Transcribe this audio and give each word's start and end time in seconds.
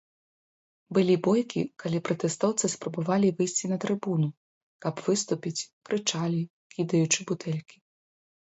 Былі 0.97 1.15
бойкі, 1.27 1.61
калі 1.83 1.99
пратэстоўцы 2.07 2.65
спрабавалі 2.75 3.29
выйсці 3.41 3.65
на 3.73 3.77
трыбуну, 3.83 4.29
каб 4.87 4.95
выступіць, 5.09 5.67
крычалі, 5.91 6.41
кідаючы 6.77 7.19
бутэлькі. 7.31 7.77